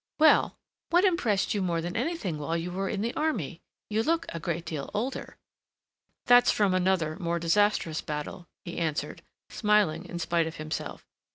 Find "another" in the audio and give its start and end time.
6.73-7.17